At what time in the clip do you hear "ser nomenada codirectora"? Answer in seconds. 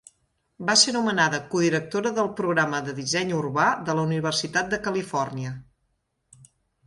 0.83-2.11